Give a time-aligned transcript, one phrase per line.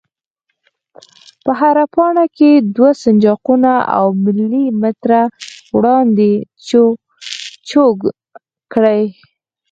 [1.43, 5.21] په هره پاڼه کې دوه سنجاقونه او ملي متره
[5.75, 6.31] وړاندې
[7.69, 7.97] چوګ
[8.73, 9.03] کړئ.